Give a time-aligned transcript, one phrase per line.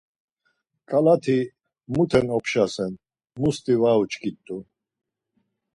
[0.89, 1.37] Ǩalati
[1.93, 2.93] muten opşasen,
[3.39, 4.57] musti var uçkit̆u?